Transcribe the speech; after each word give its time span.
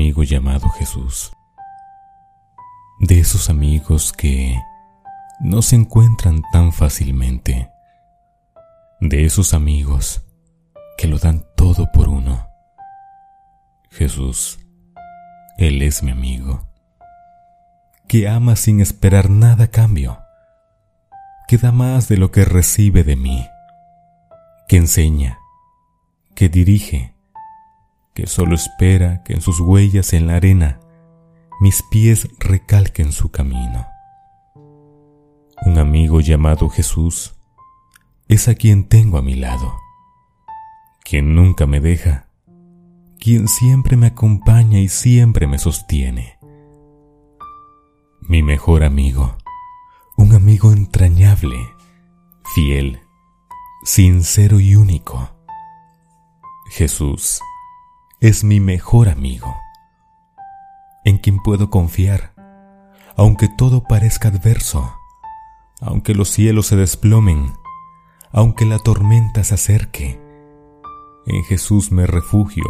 amigo 0.00 0.22
llamado 0.22 0.70
Jesús. 0.70 1.30
De 3.00 3.20
esos 3.20 3.50
amigos 3.50 4.14
que 4.14 4.58
no 5.40 5.60
se 5.60 5.76
encuentran 5.76 6.40
tan 6.52 6.72
fácilmente. 6.72 7.68
De 9.02 9.26
esos 9.26 9.52
amigos 9.52 10.22
que 10.96 11.06
lo 11.06 11.18
dan 11.18 11.44
todo 11.54 11.92
por 11.92 12.08
uno. 12.08 12.48
Jesús, 13.90 14.58
Él 15.58 15.82
es 15.82 16.02
mi 16.02 16.12
amigo. 16.12 16.66
Que 18.08 18.26
ama 18.26 18.56
sin 18.56 18.80
esperar 18.80 19.28
nada 19.28 19.66
cambio. 19.66 20.18
Que 21.46 21.58
da 21.58 21.72
más 21.72 22.08
de 22.08 22.16
lo 22.16 22.30
que 22.30 22.46
recibe 22.46 23.04
de 23.04 23.16
mí. 23.16 23.46
Que 24.66 24.78
enseña. 24.78 25.40
Que 26.34 26.48
dirige 26.48 27.19
que 28.14 28.26
solo 28.26 28.54
espera 28.54 29.22
que 29.24 29.34
en 29.34 29.40
sus 29.40 29.60
huellas 29.60 30.12
en 30.12 30.26
la 30.26 30.36
arena 30.36 30.80
mis 31.60 31.82
pies 31.82 32.28
recalquen 32.38 33.12
su 33.12 33.30
camino. 33.30 33.86
Un 35.66 35.78
amigo 35.78 36.20
llamado 36.20 36.70
Jesús 36.70 37.34
es 38.28 38.48
a 38.48 38.54
quien 38.54 38.88
tengo 38.88 39.18
a 39.18 39.22
mi 39.22 39.34
lado, 39.34 39.74
quien 41.04 41.34
nunca 41.34 41.66
me 41.66 41.80
deja, 41.80 42.28
quien 43.18 43.46
siempre 43.46 43.96
me 43.96 44.06
acompaña 44.06 44.78
y 44.80 44.88
siempre 44.88 45.46
me 45.46 45.58
sostiene. 45.58 46.38
Mi 48.22 48.42
mejor 48.42 48.82
amigo, 48.82 49.36
un 50.16 50.32
amigo 50.32 50.72
entrañable, 50.72 51.58
fiel, 52.54 53.00
sincero 53.84 54.60
y 54.60 54.76
único. 54.76 55.28
Jesús 56.70 57.40
es 58.20 58.44
mi 58.44 58.60
mejor 58.60 59.08
amigo, 59.08 59.56
en 61.06 61.16
quien 61.16 61.38
puedo 61.38 61.70
confiar, 61.70 62.34
aunque 63.16 63.48
todo 63.48 63.82
parezca 63.84 64.28
adverso, 64.28 64.94
aunque 65.80 66.14
los 66.14 66.28
cielos 66.28 66.66
se 66.66 66.76
desplomen, 66.76 67.54
aunque 68.30 68.66
la 68.66 68.78
tormenta 68.78 69.42
se 69.42 69.54
acerque. 69.54 70.20
En 71.24 71.44
Jesús 71.44 71.92
me 71.92 72.06
refugio, 72.06 72.64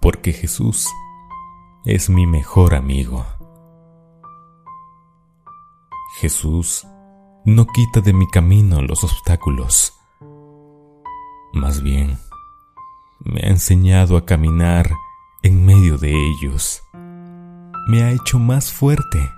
porque 0.00 0.32
Jesús 0.32 0.88
es 1.84 2.08
mi 2.08 2.28
mejor 2.28 2.76
amigo. 2.76 3.26
Jesús 6.20 6.86
no 7.44 7.66
quita 7.66 8.00
de 8.02 8.12
mi 8.12 8.28
camino 8.28 8.82
los 8.82 9.02
obstáculos, 9.02 9.94
más 11.52 11.82
bien, 11.82 12.18
me 13.24 13.42
ha 13.42 13.48
enseñado 13.48 14.16
a 14.16 14.24
caminar 14.24 14.90
en 15.42 15.64
medio 15.64 15.98
de 15.98 16.12
ellos. 16.12 16.82
Me 17.88 18.02
ha 18.02 18.12
hecho 18.12 18.38
más 18.38 18.72
fuerte 18.72 19.30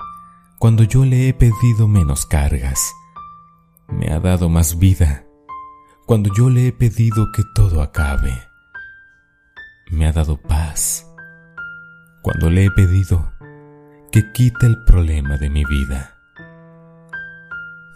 cuando 0.59 0.85
yo 0.85 1.05
le 1.05 1.29
he 1.29 1.35
pedido 1.35 1.89
menos 1.89 2.27
cargas. 2.27 2.93
Me 3.89 4.13
ha 4.13 4.21
dado 4.21 4.49
más 4.49 4.79
vida 4.79 5.25
cuando 6.07 6.31
yo 6.37 6.51
le 6.51 6.69
he 6.69 6.73
pedido 6.73 7.33
que 7.33 7.43
todo 7.55 7.83
acabe. 7.83 8.33
Me 9.91 10.07
ha 10.07 10.13
dado 10.13 10.41
paz 10.41 11.07
cuando 12.23 12.51
le 12.51 12.67
he 12.67 12.71
pedido 12.71 13.33
que 14.11 14.31
quite 14.33 14.67
el 14.67 14.85
problema 14.85 15.37
de 15.39 15.51
mi 15.51 15.65
vida. 15.65 16.17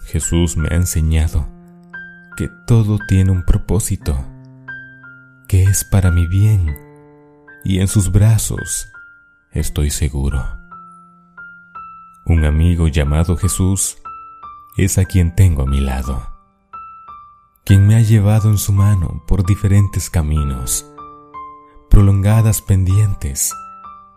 Jesús 0.06 0.56
me 0.56 0.69
ha 0.69 0.77
enseñado 0.77 1.48
que 2.37 2.48
todo 2.67 2.98
tiene 3.09 3.31
un 3.31 3.45
propósito 3.45 4.25
que 5.48 5.62
es 5.62 5.84
para 5.84 6.11
mi 6.11 6.27
bien, 6.27 6.77
y 7.64 7.78
en 7.80 7.89
sus 7.89 8.11
brazos 8.11 8.89
estoy 9.53 9.91
seguro. 9.91 10.44
Un 12.25 12.44
amigo 12.44 12.88
llamado 12.88 13.37
Jesús 13.37 13.98
es 14.76 14.98
a 14.98 15.04
quien 15.04 15.34
tengo 15.34 15.62
a 15.62 15.66
mi 15.66 15.81
lado, 15.81 16.26
quien 17.65 17.87
me 17.87 17.94
ha 17.94 18.00
llevado 18.00 18.50
en 18.50 18.59
su 18.59 18.72
mano 18.72 19.25
por 19.28 19.47
diferentes 19.47 20.10
caminos, 20.10 20.84
prolongadas 21.91 22.60
pendientes, 22.60 23.54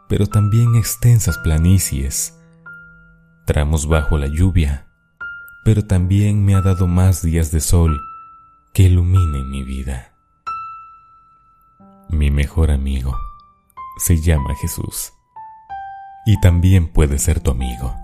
pero 0.07 0.25
también 0.25 0.75
extensas 0.75 1.37
planicies, 1.37 2.35
tramos 3.45 3.87
bajo 3.87 4.17
la 4.17 4.27
lluvia, 4.27 4.87
pero 5.63 5.85
también 5.85 6.43
me 6.43 6.55
ha 6.55 6.61
dado 6.61 6.87
más 6.87 7.21
días 7.21 7.51
de 7.51 7.61
sol 7.61 8.01
que 8.73 8.83
iluminen 8.83 9.49
mi 9.51 9.63
vida. 9.63 10.18
Mi 12.09 12.31
mejor 12.31 12.71
amigo 12.71 13.15
se 13.97 14.19
llama 14.19 14.55
Jesús 14.55 15.13
y 16.25 16.39
también 16.41 16.87
puede 16.87 17.19
ser 17.19 17.39
tu 17.39 17.51
amigo. 17.51 17.95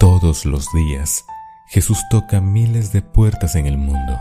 Todos 0.00 0.44
los 0.44 0.72
días 0.72 1.24
Jesús 1.68 2.04
toca 2.10 2.40
miles 2.40 2.92
de 2.92 3.02
puertas 3.02 3.54
en 3.54 3.66
el 3.66 3.78
mundo, 3.78 4.20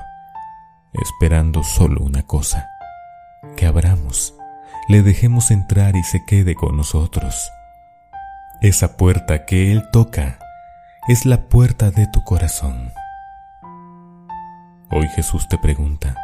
esperando 0.93 1.63
solo 1.63 2.01
una 2.01 2.21
cosa, 2.21 2.69
que 3.57 3.65
abramos, 3.65 4.35
le 4.87 5.01
dejemos 5.01 5.49
entrar 5.49 5.95
y 5.95 6.03
se 6.03 6.23
quede 6.23 6.53
con 6.53 6.77
nosotros. 6.77 7.51
Esa 8.61 8.95
puerta 8.95 9.45
que 9.45 9.71
Él 9.71 9.89
toca 9.91 10.37
es 11.07 11.25
la 11.25 11.49
puerta 11.49 11.89
de 11.89 12.05
tu 12.07 12.23
corazón. 12.23 12.93
Hoy 14.91 15.07
Jesús 15.15 15.47
te 15.49 15.57
pregunta, 15.57 16.15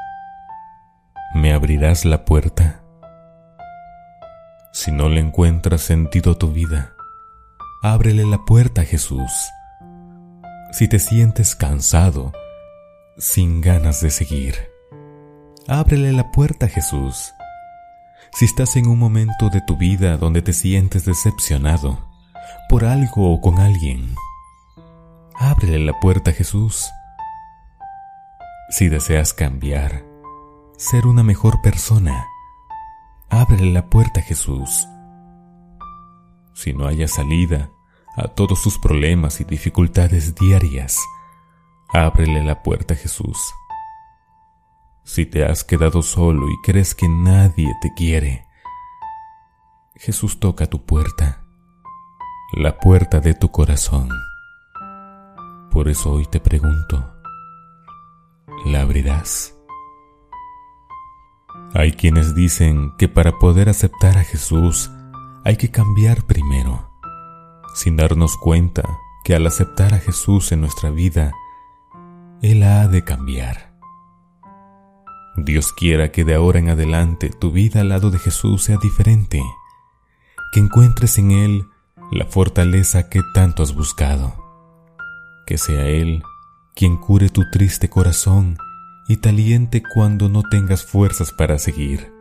¿Me 1.51 1.55
abrirás 1.55 2.05
la 2.05 2.23
puerta? 2.23 2.81
Si 4.71 4.89
no 4.89 5.09
le 5.09 5.19
encuentras 5.19 5.81
sentido 5.81 6.31
a 6.31 6.35
tu 6.35 6.53
vida, 6.53 6.93
ábrele 7.83 8.25
la 8.25 8.45
puerta 8.45 8.85
Jesús. 8.85 9.29
Si 10.71 10.87
te 10.87 10.97
sientes 10.97 11.57
cansado, 11.57 12.31
sin 13.17 13.59
ganas 13.59 13.99
de 13.99 14.11
seguir, 14.11 14.55
ábrele 15.67 16.13
la 16.13 16.31
puerta 16.31 16.69
Jesús. 16.69 17.33
Si 18.31 18.45
estás 18.45 18.77
en 18.77 18.87
un 18.87 18.97
momento 18.97 19.49
de 19.49 19.59
tu 19.59 19.75
vida 19.75 20.15
donde 20.15 20.41
te 20.41 20.53
sientes 20.53 21.03
decepcionado 21.03 21.99
por 22.69 22.85
algo 22.85 23.29
o 23.29 23.41
con 23.41 23.59
alguien, 23.59 24.15
ábrele 25.35 25.79
la 25.79 25.99
puerta 25.99 26.31
Jesús. 26.31 26.89
Si 28.69 28.87
deseas 28.87 29.33
cambiar, 29.33 30.10
ser 30.81 31.05
una 31.05 31.21
mejor 31.21 31.61
persona. 31.61 32.27
Ábrele 33.29 33.71
la 33.71 33.87
puerta 33.87 34.19
a 34.19 34.23
Jesús. 34.23 34.87
Si 36.55 36.73
no 36.73 36.87
haya 36.87 37.07
salida 37.07 37.69
a 38.17 38.29
todos 38.29 38.59
sus 38.59 38.79
problemas 38.79 39.41
y 39.41 39.43
dificultades 39.43 40.33
diarias, 40.33 40.99
ábrele 41.93 42.43
la 42.43 42.63
puerta 42.63 42.95
a 42.95 42.97
Jesús. 42.97 43.37
Si 45.03 45.27
te 45.27 45.45
has 45.45 45.63
quedado 45.63 46.01
solo 46.01 46.49
y 46.49 46.55
crees 46.63 46.95
que 46.95 47.07
nadie 47.07 47.71
te 47.79 47.93
quiere, 47.93 48.47
Jesús 49.95 50.39
toca 50.39 50.65
tu 50.65 50.83
puerta, 50.83 51.43
la 52.53 52.79
puerta 52.79 53.19
de 53.19 53.35
tu 53.35 53.51
corazón. 53.51 54.09
Por 55.69 55.89
eso 55.89 56.13
hoy 56.13 56.25
te 56.25 56.39
pregunto, 56.39 57.13
¿la 58.65 58.81
abrirás? 58.81 59.60
Hay 61.73 61.93
quienes 61.93 62.35
dicen 62.35 62.91
que 62.97 63.07
para 63.07 63.39
poder 63.39 63.69
aceptar 63.69 64.17
a 64.17 64.23
Jesús 64.25 64.91
hay 65.45 65.55
que 65.55 65.71
cambiar 65.71 66.23
primero, 66.23 66.91
sin 67.75 67.95
darnos 67.95 68.35
cuenta 68.35 68.83
que 69.23 69.35
al 69.35 69.47
aceptar 69.47 69.93
a 69.93 69.99
Jesús 69.99 70.51
en 70.51 70.59
nuestra 70.59 70.89
vida, 70.89 71.31
Él 72.41 72.63
ha 72.63 72.89
de 72.89 73.05
cambiar. 73.05 73.71
Dios 75.37 75.71
quiera 75.71 76.11
que 76.11 76.25
de 76.25 76.35
ahora 76.35 76.59
en 76.59 76.69
adelante 76.69 77.29
tu 77.29 77.51
vida 77.51 77.79
al 77.81 77.89
lado 77.89 78.11
de 78.11 78.19
Jesús 78.19 78.63
sea 78.63 78.75
diferente, 78.75 79.41
que 80.51 80.59
encuentres 80.59 81.17
en 81.19 81.31
Él 81.31 81.67
la 82.11 82.25
fortaleza 82.25 83.07
que 83.07 83.21
tanto 83.33 83.63
has 83.63 83.73
buscado, 83.73 84.35
que 85.47 85.57
sea 85.57 85.87
Él 85.87 86.21
quien 86.75 86.97
cure 86.97 87.29
tu 87.29 87.49
triste 87.49 87.89
corazón 87.89 88.57
y 89.11 89.17
te 89.17 89.27
aliente 89.27 89.83
cuando 89.83 90.29
no 90.29 90.41
tengas 90.41 90.85
fuerzas 90.85 91.33
para 91.33 91.59
seguir. 91.59 92.13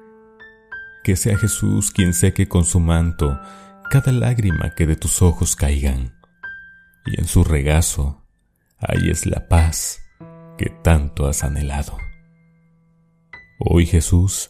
Que 1.05 1.15
sea 1.15 1.39
Jesús 1.39 1.93
quien 1.93 2.13
seque 2.15 2.49
con 2.49 2.65
su 2.65 2.81
manto 2.81 3.39
cada 3.89 4.11
lágrima 4.11 4.75
que 4.75 4.89
de 4.89 4.97
tus 4.97 5.23
ojos 5.23 5.55
caigan, 5.55 6.19
y 7.07 7.21
en 7.21 7.29
su 7.29 7.45
regazo 7.45 8.27
es 9.05 9.25
la 9.25 9.47
paz 9.47 10.01
que 10.59 10.69
tanto 10.83 11.29
has 11.29 11.45
anhelado. 11.45 11.97
Hoy 13.61 13.87
Jesús 13.87 14.49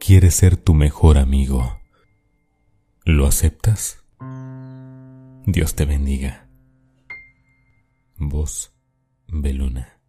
quiere 0.00 0.30
ser 0.30 0.56
tu 0.56 0.72
mejor 0.72 1.18
amigo. 1.18 1.82
¿Lo 3.04 3.26
aceptas? 3.26 4.02
Dios 5.44 5.74
te 5.74 5.84
bendiga. 5.84 6.48
Vos, 8.16 8.72
Beluna. 9.28 10.01